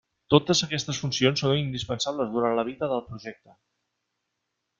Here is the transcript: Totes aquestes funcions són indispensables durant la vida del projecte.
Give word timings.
Totes 0.33 0.61
aquestes 0.67 1.01
funcions 1.03 1.43
són 1.45 1.53
indispensables 1.57 2.33
durant 2.37 2.57
la 2.61 2.65
vida 2.71 2.91
del 2.95 3.05
projecte. 3.11 3.59